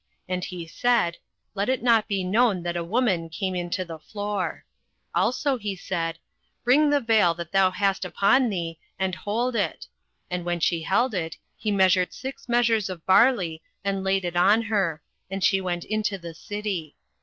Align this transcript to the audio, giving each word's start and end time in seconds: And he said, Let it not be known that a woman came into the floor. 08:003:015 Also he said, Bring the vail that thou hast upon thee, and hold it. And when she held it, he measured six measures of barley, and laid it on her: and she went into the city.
And 0.27 0.43
he 0.43 0.65
said, 0.65 1.17
Let 1.53 1.69
it 1.69 1.83
not 1.83 2.07
be 2.07 2.23
known 2.23 2.63
that 2.63 2.75
a 2.75 2.83
woman 2.83 3.29
came 3.29 3.53
into 3.53 3.85
the 3.85 3.99
floor. 3.99 4.65
08:003:015 5.15 5.21
Also 5.23 5.57
he 5.59 5.75
said, 5.75 6.17
Bring 6.63 6.89
the 6.89 6.99
vail 7.01 7.35
that 7.35 7.51
thou 7.51 7.69
hast 7.69 8.03
upon 8.03 8.49
thee, 8.49 8.79
and 8.97 9.13
hold 9.13 9.55
it. 9.55 9.85
And 10.31 10.43
when 10.43 10.59
she 10.59 10.81
held 10.81 11.13
it, 11.13 11.37
he 11.55 11.69
measured 11.71 12.13
six 12.13 12.49
measures 12.49 12.89
of 12.89 13.05
barley, 13.05 13.61
and 13.83 14.03
laid 14.03 14.25
it 14.25 14.35
on 14.35 14.63
her: 14.63 15.03
and 15.29 15.43
she 15.43 15.61
went 15.61 15.85
into 15.85 16.17
the 16.17 16.33
city. 16.33 16.95